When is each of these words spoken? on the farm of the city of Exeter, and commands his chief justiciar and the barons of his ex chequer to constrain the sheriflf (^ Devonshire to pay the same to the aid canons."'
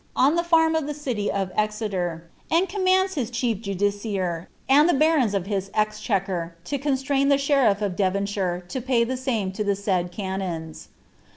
on 0.15 0.35
the 0.35 0.43
farm 0.43 0.73
of 0.73 0.87
the 0.87 0.95
city 0.95 1.31
of 1.31 1.51
Exeter, 1.55 2.23
and 2.49 2.67
commands 2.67 3.13
his 3.13 3.29
chief 3.29 3.59
justiciar 3.61 4.47
and 4.67 4.89
the 4.89 4.95
barons 4.95 5.35
of 5.35 5.45
his 5.45 5.69
ex 5.75 5.99
chequer 6.01 6.53
to 6.63 6.79
constrain 6.79 7.29
the 7.29 7.35
sheriflf 7.35 7.77
(^ 7.79 7.95
Devonshire 7.95 8.61
to 8.67 8.81
pay 8.81 9.03
the 9.03 9.15
same 9.15 9.51
to 9.51 9.63
the 9.63 9.79
aid 9.91 10.11
canons."' 10.11 10.87